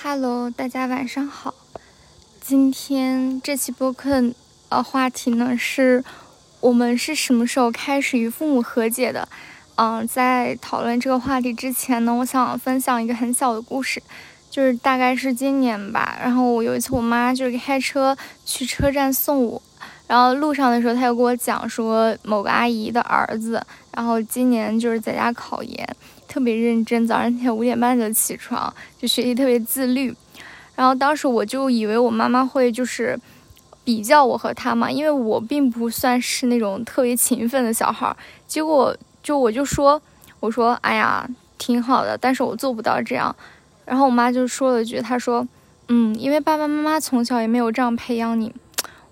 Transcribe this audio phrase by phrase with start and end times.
[0.00, 1.52] Hello，大家晚上好。
[2.40, 4.32] 今天这期播客
[4.68, 6.04] 呃话题呢是，
[6.60, 9.28] 我们是什么时候开始与父母和解的？
[9.74, 14.00] 嗯，在讨论这个话题之前呢，我想分享一个很小的故事，
[14.48, 16.16] 就是大概是今年吧。
[16.22, 19.60] 然后我有一次我妈就是开车去车站送我，
[20.06, 23.60] 然后路上的时候，她又跟我讲说某个阿姨的儿子，
[23.92, 25.96] 然后今年就是在家考研。
[26.38, 30.14] 特别认真，早上起来五点半就起床，就学习特别自律。
[30.76, 33.18] 然后当时我就以为我妈妈会就是
[33.82, 38.16] 比较我和他嘛，因为我并不算是那种特别勤奋的小孩。
[38.46, 40.00] 结果就我就说，
[40.38, 43.34] 我说哎呀，挺好的，但是我做不到这样。
[43.84, 45.44] 然后我妈就说了句，她说，
[45.88, 48.54] 嗯，因为爸爸妈妈从小也没有这样培养你。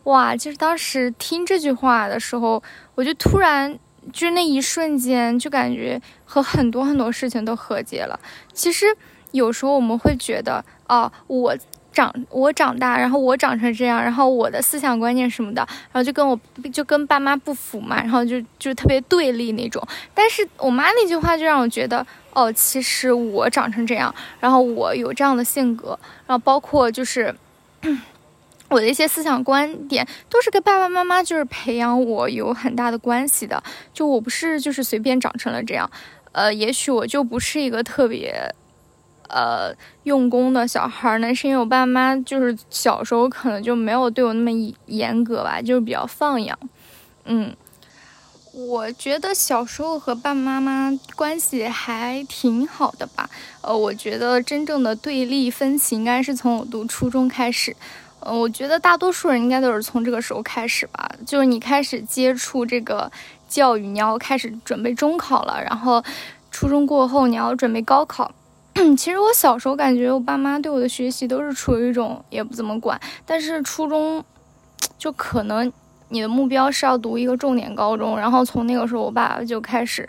[0.05, 2.62] 哇，就是当时听这句话的时候，
[2.95, 3.77] 我就突然。
[4.12, 8.19] 就那一瞬间，就感觉和很多很多事情都和解了。
[8.52, 8.87] 其实
[9.33, 11.56] 有时候我们会觉得，哦，我
[11.92, 16.39] 长我长大，然后我长成这样，然后我的思想观念什么的，然后就跟我
[16.72, 19.83] 就跟爸妈不符嘛，然后就就特别对立那种。
[20.14, 27.34] 但是我妈那句话就让我觉得，哦，其实我长成这样，然后我有这样的性格，然后包括就是。
[28.69, 33.62] 我的一些思想观点都是跟爸爸妈妈就是培养我有很大的关系的，
[33.95, 35.89] 就我不是就是随便长成了这样，
[36.33, 38.53] 呃，也许我就不是一个特别，
[39.28, 39.72] 呃，
[40.03, 44.50] 用功的小孩呢，是因为我爸妈就是小时候可能就没有对我那么
[44.87, 46.59] 严格吧，就是比较放养，
[47.25, 47.55] 嗯，
[48.53, 57.77] 我觉得小时候和爸爸妈妈关系还挺好的吧，呃，我觉得真正的对立分歧应该是从我读初中开始。
[58.28, 63.10] 嗯，我觉得大多数人应该都是从这个时候开始吧，就是你开始接触这个
[63.48, 66.02] 教育，你要开始准备中考了，然后
[66.50, 68.32] 初中过后你要准备高考。
[68.97, 74.22] 其实我小时候感觉我爸妈对我的学习都是处于一种也不怎么管，但是初中
[74.98, 75.72] 就可能
[76.08, 80.09] 你的目标是要读一个重点高中，然后从那个时候我爸爸就开始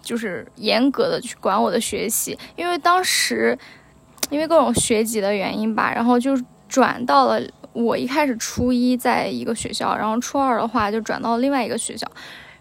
[0.00, 3.58] 就是严格的去管我的学习，因为当时
[4.30, 6.38] 因为各种学籍的原因吧，然后就。
[6.72, 7.38] 转到了
[7.74, 12.06] 我一开始初一在一个学校，然后初二的话就转到另外一个学校，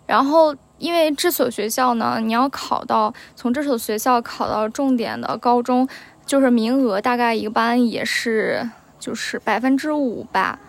[0.06, 5.88] 然后因为这所学校呢，你要考到从这所学校考到重点的高中，
[6.26, 8.70] 就是名额大概一个班也是
[9.00, 10.60] 就是百分之五吧，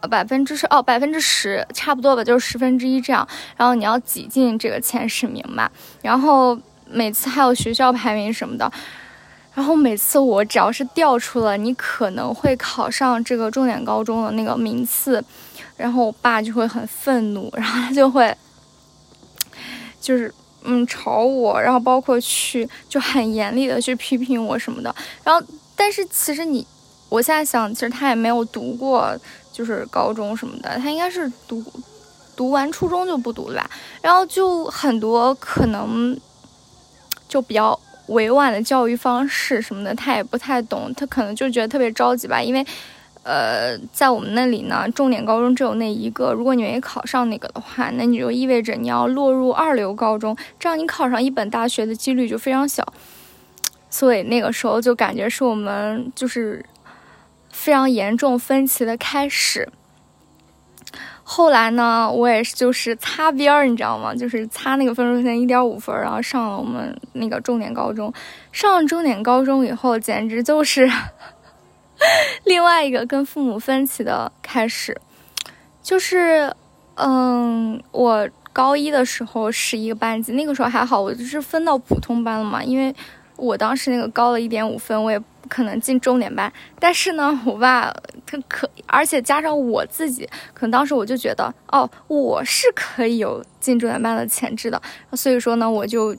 [0.00, 5.70] 呃百分之十哦百分之十差不多吧，就是十分之一这样，然后你要挤进这个前十名嘛，
[6.00, 6.58] 然后
[6.90, 8.72] 每次还有学校排名什么的。
[9.52, 15.22] 然后每次我只要是调出了你可能会考上这个重点高中的那个名次，
[15.76, 18.34] 然后我爸就会很愤怒， 然后他就会
[20.00, 24.94] 就是嗯吵我，然后包括去就很严厉的去批评我什么的。
[25.24, 25.44] 然后
[25.74, 26.64] 但是其实你
[27.08, 29.14] 我现在想，其实他也没有读过
[29.52, 31.62] 就是高中什么的，他应该是读
[32.36, 33.70] 读完初中就不读了吧。
[34.00, 36.16] 然后就很多可能
[37.28, 37.78] 就比较。
[38.10, 42.42] 委婉的教育方式什么的，他也不太懂，他可能就觉得特别着急吧。
[42.42, 42.64] 因为，
[43.22, 52.86] 呃，在我们那里呢，重点高中只有那一个，如果你愿意考上那个的话，那你就意味着你要落入二流高中，这样你考上一本大学的几率就非常小。
[53.88, 56.64] 所以那个时候就感觉是我们就是
[57.50, 59.68] 非常严重分歧的开始。
[61.32, 64.12] 后来呢，我也是就是擦边儿，你知道吗？
[64.12, 68.12] 就是擦那个分数线一点五分，然后上了我们那个重点高中。
[68.50, 70.90] 上了重点高中以后，简直就是
[72.42, 75.00] 另外一个跟父母分歧的开始。
[75.80, 76.52] 就是，
[76.96, 82.92] 嗯，我高一的时候是一个班级，那个时候还好，我就是分到普通班了嘛，因为。
[83.36, 85.18] 我当时那个高了一点五分，我也
[85.50, 86.50] 可能进重点班。
[86.78, 87.92] 但是呢， 我爸
[88.24, 94.80] 他可，而且加上我自己，可能当时我就觉得，哦，我是可以有进重点班的潜质的。
[95.12, 96.16] 所以说呢，我就，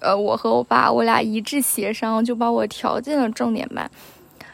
[0.00, 3.88] 呃，我和我爸我俩一致协商，就把我调进了重点班。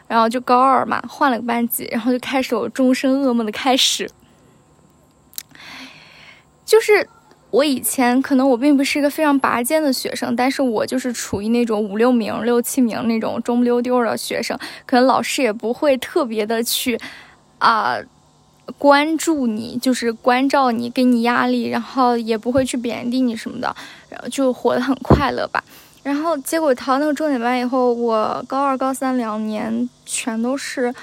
[0.07, 4.09] 然后就高二嘛，换了个班级，然后就开始我终身噩梦的开始，
[6.63, 7.09] 就是。
[7.57, 14.55] 我以前可能我并不是一个非常拔尖的学生，但是我就是处于那种五六名、六七名那种中不溜丢的学生，
[14.85, 16.99] 可能老师也不会特别的去，
[17.57, 17.97] 啊，
[18.77, 23.75] 关注你，就是关照你，给你压力，然后也不会去贬低你什么的，
[24.07, 25.63] 然后就活得很快乐吧。
[26.03, 30.93] 然后结果逃那个重点班以后，我高二、高三两年全都是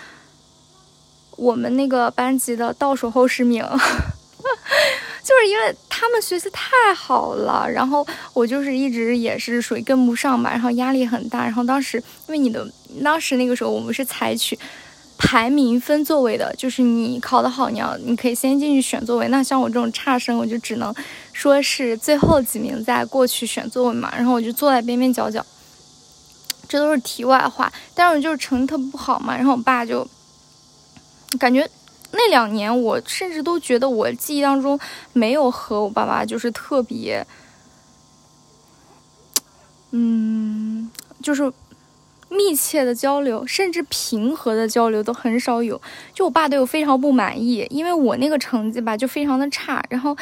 [1.37, 3.61] 我们那个班级的倒数后十名，
[5.25, 5.75] 就是因为
[6.05, 6.15] 他。
[6.15, 11.43] 们学习太好了，然后我就是一直也是属于跟不上吧，然后压力很大。
[11.43, 11.99] 然后当时
[12.29, 12.65] 因为你的
[13.03, 14.57] 当时那个时候我们是采取
[15.19, 19.27] 排名分座位的，就是你考得好，你要你可以先进去选座位。
[19.27, 20.95] 那像我这种差生，我就只能
[21.33, 24.13] 说是最后几名再过去选座位嘛。
[24.17, 25.45] 然后我就坐在边边角角。
[26.69, 30.07] 这都是题外话，但是我就是成绩特别不好嘛，然后我爸就
[31.41, 31.69] 感觉
[32.15, 34.79] 那两年，我甚至都觉得我记忆当中
[35.13, 37.27] 没有和我爸爸就是特别，
[39.91, 40.91] 嗯，
[41.23, 41.53] 就是
[42.29, 45.81] 密切的交流，甚至平和的交流都很少有。
[46.13, 50.17] 就我爸对我非常不满意，因为我那个成绩吧就非常的差，然后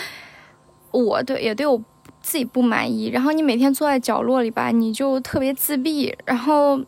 [0.91, 1.81] 我对也对我。
[2.25, 6.81] 自己不满意，然后你每天坐在角落里吧，你就特别自闭，然后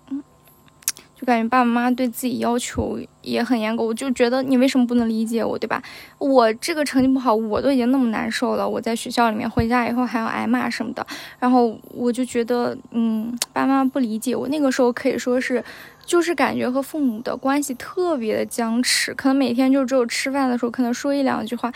[1.24, 3.82] 就感觉爸爸妈妈对自己要求也很严格。
[3.82, 5.82] 我就觉得你为什么不能理解我，对吧？
[6.18, 11.06] 我这个成绩不好，我都已经那么难受了，我在学校里面回家以后还要挨骂什么的，
[11.38, 14.46] 然后我就觉得，嗯，爸妈不理解我。
[14.48, 15.64] 那个时候可以说是，
[16.04, 21.72] 就是感觉和父母的关系特别的僵持，可能每天就只有吃饭的时候可能说一两句话，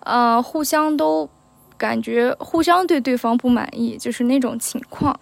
[0.00, 1.28] 呃，互相都。
[1.80, 5.18] 感觉互相对对方不满意，就是那种情况。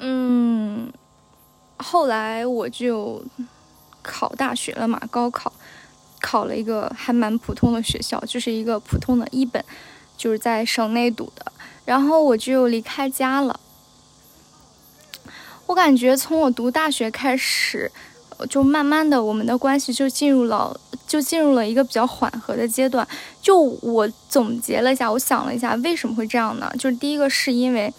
[0.00, 0.92] 嗯，
[1.82, 3.22] 后来我就
[4.02, 5.52] 考大学了嘛，高考
[6.20, 9.64] 考了一个还蛮普通的学校，就是一个普通的一本，
[10.16, 11.52] 就是在省内读的。
[11.84, 13.58] 然后我就离开家了。
[15.66, 17.90] 我感觉从我读大学开始。
[18.50, 20.76] 就慢慢的，我们的关系就进入了，
[21.06, 23.06] 就进入了一个比较缓和的阶段。
[23.40, 26.68] 就我总结了一下，我想了一下，为什么会这样呢？
[26.76, 27.94] 就是第一个是因为，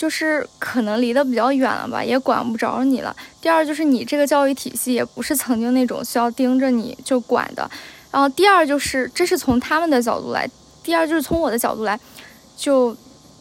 [0.00, 3.14] 就是可能离得比较远了吧，也管不着你了。
[3.38, 7.70] 第二就是你这个教育体系也不是曾经那种需要盯着你就管的。
[8.10, 10.46] 然后第二就是，这是从他们的角度来；
[10.82, 12.00] 第二就是从我的角度来，
[12.56, 12.96] 就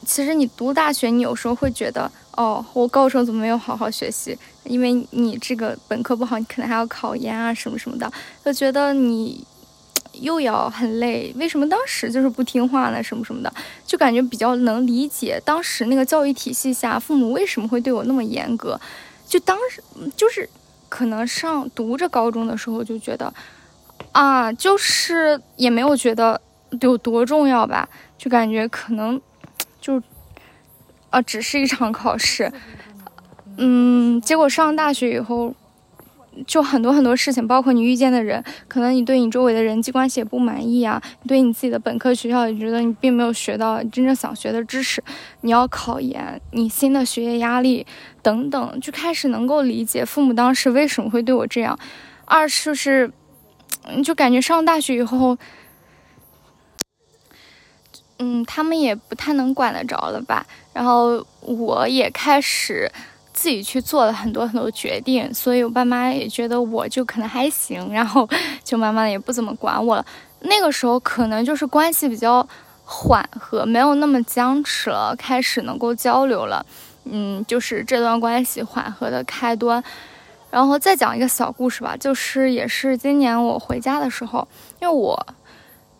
[0.06, 2.12] 其实你读大学，你有时候会觉得。
[2.36, 4.38] 哦，我高中怎么没有好好学习？
[4.64, 8.10] 因为你这个本科不好，你可能还要考研啊，什么什么的，
[8.44, 9.46] 就觉得你
[10.22, 11.34] 又要很累。
[11.38, 13.02] 为什么当时就是不听话呢？
[13.02, 13.54] 什么什么的，
[13.86, 18.80] 就感觉比较能理解当时那个教育体系下，父母为什么会对我那么严格。
[19.28, 19.84] 就当时
[20.16, 20.50] 就是
[20.88, 23.34] 可能上读着高中的时候就觉得
[24.12, 26.40] 啊，就是也没有觉得
[26.82, 27.88] 有多重要吧，
[28.18, 29.20] 就感觉可能
[29.82, 30.02] 就。
[31.12, 32.54] 啊，只是一场考试，
[33.58, 35.52] 嗯，结果上大学以后，
[36.50, 45.04] 就很多很多事情，包括你遇见的人，可能你对你周围的人际关系也不满意啊，对你自己的本科学校也觉得你并没有学到真正想学的知识，
[45.42, 47.86] 你要考研，你新的学业压力
[48.24, 51.78] 等等，就开始能够理解父母当时为什么会对我这样。
[52.26, 53.12] 二就是，
[54.04, 55.38] 就感觉上大学以后。
[58.22, 60.46] 嗯，他们也不太能管得着了吧？
[60.74, 62.92] 然后我也开始
[63.40, 68.28] 自己去做了很多很多决定，所以我爸妈也觉得我就可能还行，然后
[68.66, 70.06] 就慢慢的也不怎么管我了。
[70.42, 72.46] 那个时候可能就是关系比较
[72.84, 76.66] 缓和，没有那么僵持了，开始能够交流了。
[77.06, 79.82] 嗯，就是这段关系缓和的开端。
[80.52, 84.46] 然后再讲一个小故事吧，就是也是今年我回家的时候，
[84.82, 85.26] 因为我。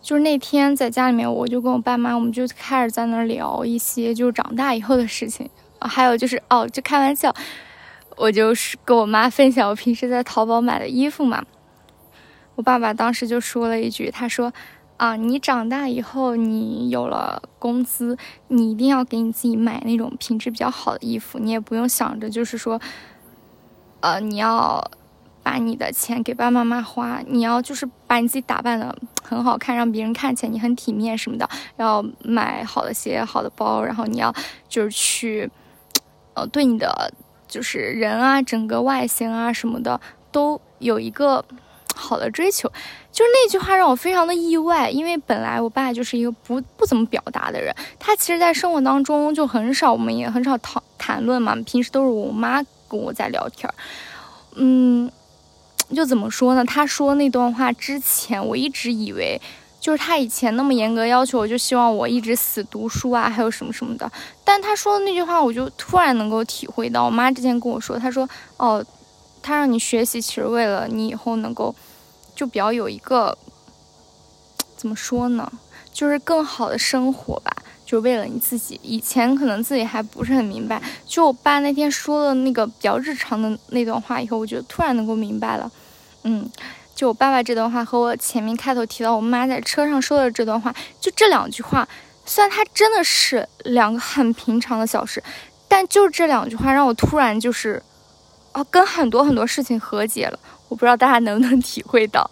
[0.02, 5.46] 就是那天在家里面，我就跟我爸妈，我们就开始在那聊一些就是长大以后的事情，
[5.80, 7.34] 还有就是哦，就开玩笑，
[8.16, 11.44] 我就是跟我妈分享我平时在淘宝买的衣服嘛。
[12.54, 14.52] 我爸爸当时就说了一句，他说
[14.96, 18.16] ：“啊，你长大以后，你有了工资，
[18.48, 22.80] 你一定要给你自己买那种品质比较好的衣服，你也不用想着就是说，
[24.00, 24.82] 呃，你要。”
[25.42, 31.48] 把你的钱给爸爸妈妈花，你要就是把你自己打扮的很好看，让别人看起来你很体面什么的。
[31.78, 34.32] 要买好的鞋、好的包，然后你要
[34.68, 35.50] 就是去，
[36.46, 37.12] 对你的
[37.48, 40.00] 就是人啊，整个外形啊什么的
[40.32, 41.44] 都有一个
[41.94, 42.70] 好的追求。
[43.12, 53.72] 就是那句话让我非常的意外，因为本来我爸就是一个不不怎么表达的人，他其实在生活当中就很少，我们也很少谈谈论嘛，平时都是我妈跟我在聊天
[54.54, 55.10] 嗯。
[55.92, 56.64] 就怎么说呢？
[56.64, 59.40] 他说那段话之前，我一直以为
[59.80, 64.10] 就是他以前那么严格要求，我就希望我一直死读书啊，还有什么什么的。
[64.44, 67.06] 但他说的那句话，我就突然能够体会到。
[67.06, 68.84] 我妈之前跟我说，她说：“哦，
[69.42, 71.74] 他让你学习，其实为了你以后能够
[72.34, 73.36] 就比较有一个
[74.76, 75.50] 怎么说呢，
[75.92, 77.50] 就是更好的生活吧。”
[77.90, 80.80] 就为了你自己，以前可能自己还不是很明白。
[81.04, 85.68] 就我爸那天说了那个比较日常的那段话以后，我就突然能够明白了。
[86.22, 86.48] 嗯，
[87.00, 91.88] 就我爸爸这段话和我前面开头提到我妈在车上说的这段话，就这两句话，
[92.26, 95.24] 虽然它真的是两个很平常的小事，
[95.66, 97.82] 但就这两句话让我突然就是，
[98.52, 100.38] 哦，跟很多很多事情和解了。
[100.68, 102.30] 我不知道大家能不能体会到。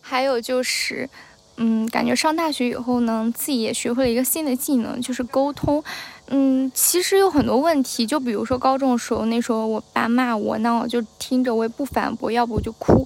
[0.00, 1.10] 还有就是，
[1.56, 5.82] 嗯，感觉上大学以后呢，自己也学会了一个新的技能，就是沟通。
[6.28, 13.04] 嗯，其实有很多问题，就比如说高中的时候，那时候我爸骂我，那我就听着，我也不反驳，要不我就哭。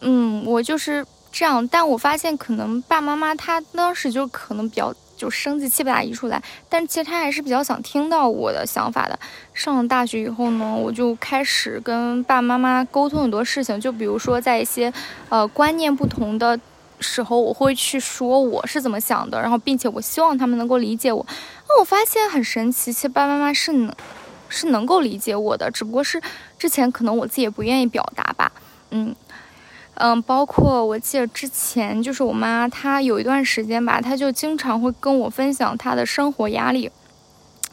[0.00, 1.66] 嗯，我就是这样。
[1.68, 6.42] 但我发现，可能爸妈妈他当时就可能比较就生气，气不打一处来。
[6.68, 9.18] 但其实他还是比较想听到我的想法的。
[9.54, 14.92] 上了大学以后呢，我就开始跟爸爸妈妈沟通很多事情，就比如说在一些
[15.28, 16.58] 呃观念不同的。
[16.98, 21.26] 时候我会去说我是怎么想的，然后并且我希望他们能够理解我。
[21.68, 23.94] 那我发现很神奇，其实爸爸妈妈是能
[24.48, 26.18] 是能够理解我的，只不过是
[26.58, 28.50] 之前可能我自己也不愿意表达吧。
[28.92, 29.14] 嗯
[29.96, 36.90] 嗯，包括我记得之前就是我妈她有一段时间吧，她就经常会跟我分享她的生活压力。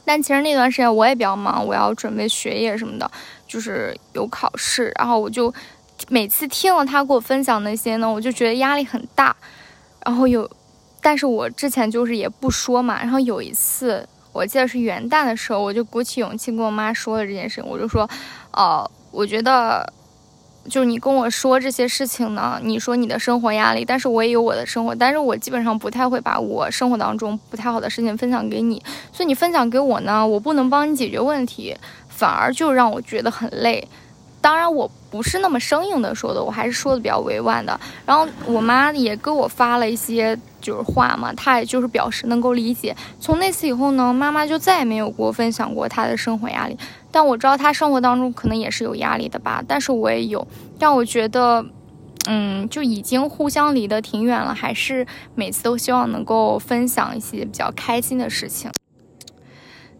[0.05, 3.09] 但其实那段时间我也比较忙，我要准备学业什么的，
[3.47, 5.53] 就是有考试，然后我就。
[6.09, 9.33] 每次听了她给我分享那些呢，我就觉得压力很大。
[10.03, 10.49] 然后有，
[11.01, 12.99] 但是我之前就是也不说嘛。
[12.99, 17.69] 然后有一次，我记得是元旦的时候，我就鼓起勇气跟我妈说了这件事情。
[17.69, 18.09] 我就说，
[18.51, 19.87] 哦，我觉得，
[20.69, 28.81] 就是你跟我说这些事情呢，你说你的生活压力，但是我也有我的生活，但是我基本上不太会把我生活当中不太好的事情分享给你。
[29.11, 31.75] 所以你分享给我呢，我不能帮你解决问题，
[32.07, 33.87] 反而就让我觉得很累。
[34.43, 37.79] 当然，我不是那么生硬的说的，我还是说的比较委婉的。
[38.05, 42.93] 然后我妈也给我发了一些就是话嘛，她也就是表示能够理解。
[43.21, 46.77] 从那次以后呢，妈妈就再也没有跟我分享过她的生活压力。
[47.09, 50.45] 但我知道她生活当中可能也是有压力的吧，但是我也有。
[50.77, 51.65] 但我觉得，
[52.27, 58.69] 嗯，就已经互相离得挺远了，还是每次都希望能够分享一些比较开心的事情。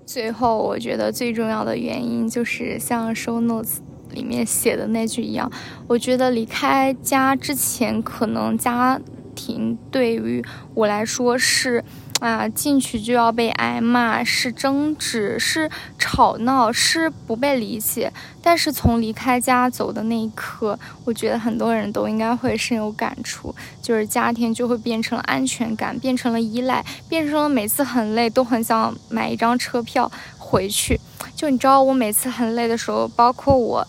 [0.05, 3.77] 最后，我觉得最重要的原因就是像收 notes。
[4.13, 5.51] 里面写的那句一样，
[5.87, 8.99] 我觉得离开家之前，可能家
[9.35, 10.43] 庭对于
[10.73, 11.83] 我来说是，
[12.19, 18.13] 啊，进去就要被挨骂，是争执，是吵闹，是不被理解。
[18.41, 30.99] 但是从离开家走的那一刻，我觉得很多人都应该会深有感触，就是家庭就会变成了安全感，变成了依赖，变成了每次很累都很想买一张车票回去。
[31.43, 33.85] 就你知道，我每次很累的时候，包括我，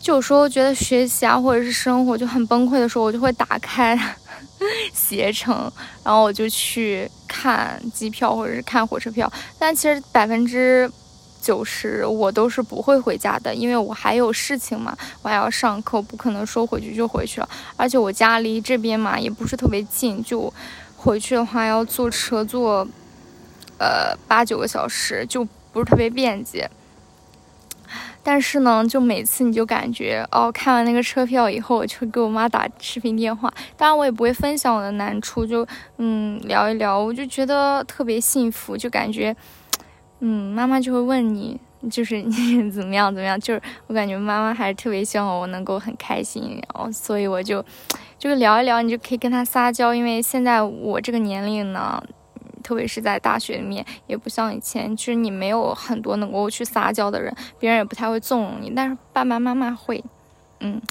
[0.00, 3.96] 就有时候觉得学习啊，或者是生活就很崩溃的时候，我就会打开
[4.92, 5.70] 携程，
[6.02, 9.32] 然后我就去看机票或者是看火车票。
[9.56, 10.90] 但其实百分之
[11.40, 17.48] 九十我都是不会回家的，因为我还有事情嘛，我还要上课，不可能说回去就回去了。
[17.76, 20.52] 而且我家离这边嘛也不是特别近，就
[20.96, 22.84] 回去的话要坐车坐，
[23.78, 25.46] 呃八九个小时就。
[25.74, 26.70] 不是特别便捷，
[28.22, 33.52] 但是呢，就每次你就感觉哦，看完那个车票以后，我就给我妈打视频电话。
[33.76, 35.66] 当然，我也不会分享我的难处，就
[35.98, 39.34] 嗯聊一聊，我就觉得特别幸福，就感觉
[40.20, 47.62] 嗯，妈妈就会问你，就是 你怎么样怎么样，就是我感觉妈妈还是特别希望我能够很开心，然后所以我就
[48.16, 52.00] 就聊一聊，你就可以跟她撒娇，因为现在我这个年龄呢。
[52.64, 60.02] 特别是在大学里面，也不像以前，其实你没有很多能够去撒娇的人，别人也不太会纵容你，但是爸爸妈妈会，
[60.58, 60.82] 嗯，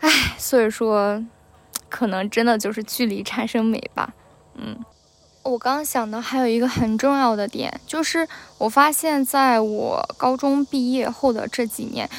[0.00, 1.24] 唉，所以说，
[1.88, 4.12] 可能真的就是距离产生美吧，
[4.56, 4.76] 嗯，
[5.44, 8.26] 我刚刚想的还有一个很重要的点，就是
[8.58, 12.10] 我发现在我高中毕业后的这几年。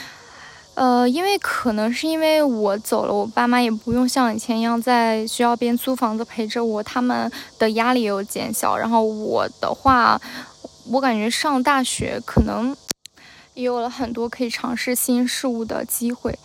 [0.77, 8.77] 呃，因为可能是因为我走了，我爸妈也不用像以前一样在学校边租房子陪着我，他们的压力也有减小。
[8.77, 10.21] 然后我的话，
[10.91, 12.77] 我感觉上大学可能
[13.55, 16.37] 也有了很多可以尝试新事物的机会。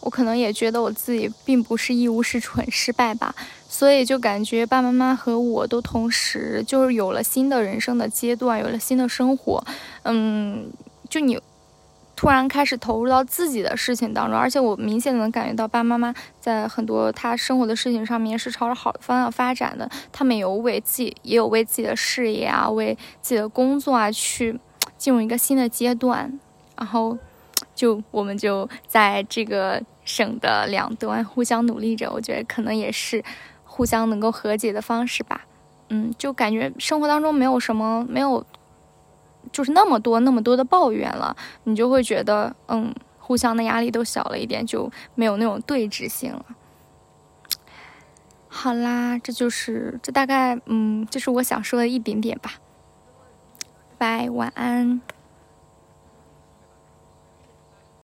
[0.00, 3.34] 我可能也觉得我自己并不是一无是处、很失败吧，
[3.70, 9.64] 所以就感觉爸爸妈妈和我都同时就是有了新的人生的阶段，有了新的生活。
[10.02, 10.70] 嗯，
[11.08, 11.40] 就你。
[12.18, 19.88] 突然开始投入到自己的事情当中，而且我明显能感觉到爸爸妈妈在很多他生活的事情上面是朝着好的方向发展的。
[20.10, 24.58] 他们有为自己，也有为自己的事业啊，为自己的工作啊，去
[24.96, 26.40] 进入一个新的阶段。
[26.76, 27.16] 然后，
[27.72, 32.10] 就我们就在这个省的两端互相努力着。
[32.10, 33.22] 我觉得可能也是
[33.64, 35.42] 互相能够和解的方式吧。
[35.90, 38.44] 嗯，就感觉生活当中没有什么没有。
[39.52, 46.44] 就是那么多那么多的抱怨了你就会觉得嗯互相的压力都小了一点就没有那种对峙性了。
[48.48, 52.52] 好啦这就是这大概嗯就是我想说的一点点吧。
[53.98, 55.00] 拜晚安。